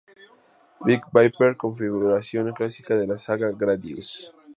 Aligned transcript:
Vic 0.83 1.05
Viper: 1.11 1.55
Configuración 1.55 2.51
clásica 2.53 2.95
de 2.95 3.05
la 3.05 3.19
saga 3.19 3.51
"Gradius". 3.51 4.33